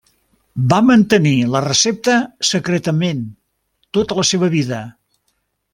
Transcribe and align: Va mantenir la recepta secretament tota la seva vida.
Va 0.71 0.77
mantenir 0.85 1.33
la 1.55 1.61
recepta 1.65 2.15
secretament 2.53 3.23
tota 3.99 4.19
la 4.23 4.29
seva 4.33 4.51
vida. 4.59 4.83